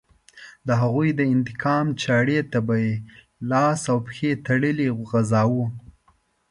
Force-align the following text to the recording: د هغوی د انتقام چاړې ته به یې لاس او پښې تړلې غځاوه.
د 0.67 0.69
هغوی 0.81 1.09
د 1.15 1.21
انتقام 1.33 1.85
چاړې 2.03 2.37
ته 2.51 2.59
به 2.67 2.75
یې 2.83 2.93
لاس 3.51 3.81
او 3.91 3.97
پښې 4.07 4.31
تړلې 4.47 4.87
غځاوه. 5.09 5.65